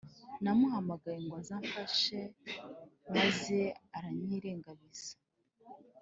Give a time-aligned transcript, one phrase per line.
[0.43, 2.19] namuhamagaye ngo aze amafashe
[3.15, 3.59] maze
[3.97, 5.11] aranyirengabiza